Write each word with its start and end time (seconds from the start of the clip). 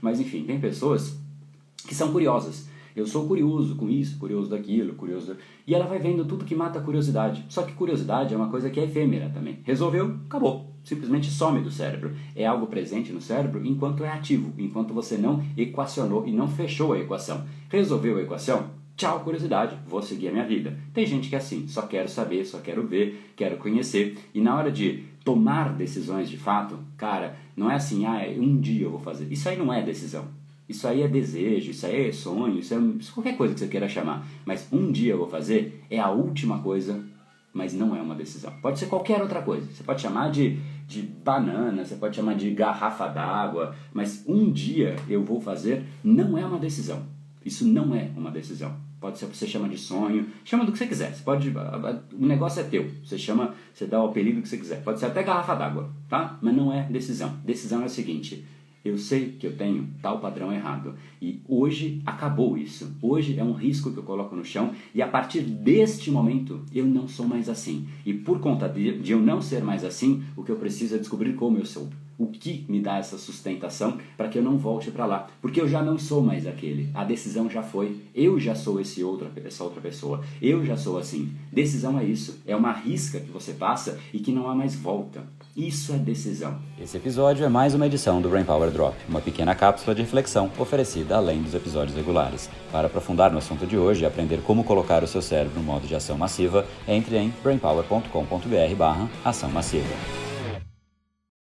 mas 0.00 0.20
enfim, 0.20 0.44
tem 0.44 0.60
pessoas 0.60 1.18
que 1.86 1.94
são 1.94 2.12
curiosas. 2.12 2.68
Eu 2.98 3.06
sou 3.06 3.28
curioso 3.28 3.76
com 3.76 3.88
isso, 3.88 4.18
curioso 4.18 4.50
daquilo, 4.50 4.94
curioso. 4.94 5.36
E 5.64 5.74
ela 5.74 5.86
vai 5.86 6.00
vendo 6.00 6.24
tudo 6.24 6.44
que 6.44 6.54
mata 6.54 6.80
a 6.80 6.82
curiosidade. 6.82 7.44
Só 7.48 7.62
que 7.62 7.72
curiosidade 7.72 8.34
é 8.34 8.36
uma 8.36 8.48
coisa 8.48 8.70
que 8.70 8.80
é 8.80 8.84
efêmera 8.84 9.30
também. 9.30 9.60
Resolveu, 9.62 10.18
acabou. 10.26 10.74
Simplesmente 10.82 11.30
some 11.30 11.60
do 11.60 11.70
cérebro. 11.70 12.16
É 12.34 12.44
algo 12.44 12.66
presente 12.66 13.12
no 13.12 13.20
cérebro 13.20 13.64
enquanto 13.64 14.04
é 14.04 14.08
ativo, 14.08 14.52
enquanto 14.58 14.92
você 14.92 15.16
não 15.16 15.44
equacionou 15.56 16.26
e 16.26 16.32
não 16.32 16.48
fechou 16.48 16.92
a 16.92 16.98
equação. 16.98 17.44
Resolveu 17.68 18.16
a 18.16 18.22
equação? 18.22 18.70
Tchau, 18.98 19.20
curiosidade, 19.20 19.78
vou 19.86 20.02
seguir 20.02 20.26
a 20.26 20.32
minha 20.32 20.44
vida. 20.44 20.76
Tem 20.92 21.06
gente 21.06 21.28
que 21.28 21.36
é 21.36 21.38
assim, 21.38 21.68
só 21.68 21.82
quero 21.82 22.08
saber, 22.08 22.44
só 22.44 22.58
quero 22.58 22.84
ver, 22.84 23.30
quero 23.36 23.56
conhecer. 23.56 24.18
E 24.34 24.40
na 24.40 24.56
hora 24.56 24.72
de 24.72 25.04
tomar 25.24 25.72
decisões 25.72 26.28
de 26.28 26.36
fato, 26.36 26.76
cara, 26.96 27.36
não 27.56 27.70
é 27.70 27.76
assim, 27.76 28.04
ah, 28.06 28.26
um 28.36 28.58
dia 28.58 28.86
eu 28.86 28.90
vou 28.90 28.98
fazer. 28.98 29.32
Isso 29.32 29.48
aí 29.48 29.56
não 29.56 29.72
é 29.72 29.80
decisão. 29.82 30.24
Isso 30.68 30.88
aí 30.88 31.02
é 31.02 31.06
desejo, 31.06 31.70
isso 31.70 31.86
aí 31.86 32.08
é 32.08 32.12
sonho, 32.12 32.58
isso 32.58 32.74
é, 32.74 32.78
isso 32.98 33.12
é 33.12 33.14
qualquer 33.14 33.36
coisa 33.36 33.54
que 33.54 33.60
você 33.60 33.68
queira 33.68 33.88
chamar. 33.88 34.26
Mas 34.44 34.66
um 34.72 34.90
dia 34.90 35.12
eu 35.12 35.18
vou 35.18 35.28
fazer 35.28 35.80
é 35.88 36.00
a 36.00 36.10
última 36.10 36.58
coisa, 36.58 37.00
mas 37.52 37.72
não 37.72 37.94
é 37.94 38.02
uma 38.02 38.16
decisão. 38.16 38.52
Pode 38.60 38.80
ser 38.80 38.86
qualquer 38.86 39.22
outra 39.22 39.42
coisa. 39.42 39.64
Você 39.72 39.84
pode 39.84 40.02
chamar 40.02 40.32
de, 40.32 40.58
de 40.88 41.02
banana, 41.02 41.84
você 41.84 41.94
pode 41.94 42.16
chamar 42.16 42.34
de 42.34 42.50
garrafa 42.50 43.06
d'água, 43.06 43.76
mas 43.92 44.24
um 44.26 44.50
dia 44.50 44.96
eu 45.08 45.22
vou 45.22 45.40
fazer 45.40 45.84
não 46.02 46.36
é 46.36 46.44
uma 46.44 46.58
decisão. 46.58 47.16
Isso 47.48 47.66
não 47.66 47.94
é 47.94 48.10
uma 48.14 48.30
decisão. 48.30 48.76
Pode 49.00 49.18
ser 49.18 49.24
você 49.24 49.46
chama 49.46 49.70
de 49.70 49.78
sonho, 49.78 50.26
chama 50.44 50.66
do 50.66 50.72
que 50.72 50.76
você 50.76 50.86
quiser. 50.86 51.14
Você 51.14 51.22
pode, 51.22 51.50
o 51.50 52.26
negócio 52.26 52.60
é 52.60 52.64
teu. 52.64 52.90
Você 53.02 53.16
chama, 53.16 53.54
você 53.72 53.86
dá 53.86 54.02
o 54.02 54.08
apelido 54.08 54.42
que 54.42 54.48
você 54.48 54.58
quiser. 54.58 54.82
Pode 54.82 55.00
ser 55.00 55.06
até 55.06 55.22
garrafa 55.22 55.54
d'água, 55.54 55.90
tá? 56.10 56.38
Mas 56.42 56.54
não 56.54 56.70
é 56.70 56.82
decisão. 56.82 57.38
Decisão 57.42 57.80
é 57.80 57.86
o 57.86 57.88
seguinte: 57.88 58.44
eu 58.84 58.98
sei 58.98 59.32
que 59.38 59.46
eu 59.46 59.56
tenho 59.56 59.88
tal 60.02 60.20
padrão 60.20 60.52
errado. 60.52 60.94
E 61.22 61.40
hoje 61.48 62.02
acabou 62.04 62.58
isso. 62.58 62.94
Hoje 63.00 63.38
é 63.38 63.42
um 63.42 63.54
risco 63.54 63.90
que 63.90 63.98
eu 63.98 64.02
coloco 64.02 64.36
no 64.36 64.44
chão 64.44 64.74
e 64.94 65.00
a 65.00 65.08
partir 65.08 65.40
deste 65.40 66.10
momento 66.10 66.60
eu 66.74 66.84
não 66.84 67.08
sou 67.08 67.26
mais 67.26 67.48
assim. 67.48 67.88
E 68.04 68.12
por 68.12 68.40
conta 68.40 68.68
de, 68.68 68.98
de 68.98 69.12
eu 69.12 69.20
não 69.20 69.40
ser 69.40 69.64
mais 69.64 69.84
assim, 69.84 70.22
o 70.36 70.44
que 70.44 70.52
eu 70.52 70.56
preciso 70.56 70.96
é 70.96 70.98
descobrir 70.98 71.32
como 71.32 71.56
eu 71.56 71.64
sou 71.64 71.88
o 72.18 72.26
que 72.26 72.66
me 72.68 72.80
dá 72.80 72.98
essa 72.98 73.16
sustentação 73.16 73.98
para 74.16 74.28
que 74.28 74.38
eu 74.38 74.42
não 74.42 74.58
volte 74.58 74.90
para 74.90 75.06
lá, 75.06 75.28
porque 75.40 75.60
eu 75.60 75.68
já 75.68 75.80
não 75.82 75.96
sou 75.96 76.20
mais 76.20 76.46
aquele. 76.46 76.90
A 76.92 77.04
decisão 77.04 77.48
já 77.48 77.62
foi. 77.62 77.96
Eu 78.14 78.40
já 78.40 78.54
sou 78.54 78.80
esse 78.80 79.04
outro, 79.04 79.30
essa 79.44 79.62
outra 79.62 79.80
pessoa. 79.80 80.24
Eu 80.42 80.64
já 80.64 80.76
sou 80.76 80.98
assim. 80.98 81.32
Decisão 81.52 81.98
é 81.98 82.04
isso. 82.04 82.40
É 82.46 82.56
uma 82.56 82.72
risca 82.72 83.20
que 83.20 83.30
você 83.30 83.52
passa 83.52 83.98
e 84.12 84.18
que 84.18 84.32
não 84.32 84.48
há 84.48 84.54
mais 84.54 84.74
volta. 84.74 85.22
Isso 85.56 85.92
é 85.92 85.96
decisão. 85.96 86.58
Esse 86.80 86.96
episódio 86.96 87.44
é 87.44 87.48
mais 87.48 87.74
uma 87.74 87.86
edição 87.86 88.20
do 88.20 88.28
Brain 88.28 88.44
Power 88.44 88.70
Drop, 88.70 88.96
uma 89.08 89.20
pequena 89.20 89.54
cápsula 89.54 89.94
de 89.94 90.02
reflexão 90.02 90.50
oferecida 90.58 91.16
além 91.16 91.40
dos 91.42 91.54
episódios 91.54 91.96
regulares. 91.96 92.50
Para 92.70 92.88
aprofundar 92.88 93.32
no 93.32 93.38
assunto 93.38 93.66
de 93.66 93.76
hoje 93.76 94.02
e 94.02 94.06
aprender 94.06 94.40
como 94.42 94.64
colocar 94.64 95.04
o 95.04 95.08
seu 95.08 95.22
cérebro 95.22 95.58
no 95.58 95.66
modo 95.66 95.86
de 95.86 95.94
ação 95.94 96.18
massiva, 96.18 96.66
entre 96.86 97.16
em 97.16 97.32
brainpower.com.br/ação 97.42 99.50
massiva. 99.50 100.27